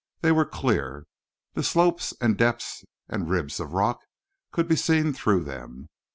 They 0.21 0.31
were 0.31 0.47
clear. 0.47 1.05
The 1.53 1.61
slopes 1.61 2.11
and 2.19 2.35
depths 2.35 2.83
and 3.07 3.29
ribs 3.29 3.59
of 3.59 3.73
rock 3.73 3.99
could 4.51 4.67
be 4.67 4.75
seen 4.75 5.13
through 5.13 5.43
them. 5.43 5.89